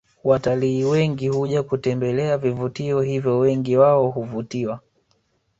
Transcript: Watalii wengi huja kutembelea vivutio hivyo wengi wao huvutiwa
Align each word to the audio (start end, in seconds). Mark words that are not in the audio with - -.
Watalii 0.23 0.83
wengi 0.83 1.27
huja 1.27 1.63
kutembelea 1.63 2.37
vivutio 2.37 3.01
hivyo 3.01 3.39
wengi 3.39 3.77
wao 3.77 4.09
huvutiwa 4.11 4.79